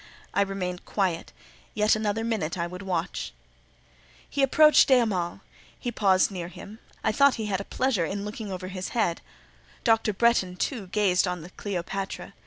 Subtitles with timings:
[0.33, 1.31] I remained quiet;
[1.75, 3.33] yet another minute I would watch.
[4.27, 5.41] He approached de Hamal;
[5.79, 9.21] he paused near him; I thought he had a pleasure in looking over his head;
[9.83, 10.11] Dr.
[10.11, 12.33] Bretton, too, gazed on the Cleopatra.